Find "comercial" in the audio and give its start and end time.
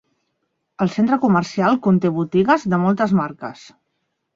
1.27-1.79